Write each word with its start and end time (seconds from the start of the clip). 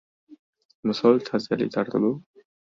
Misoli 0.91 1.27
ta’ziyali 1.27 1.69
tarzda 1.77 1.95
gap 1.99 2.07
boshladi. 2.09 2.43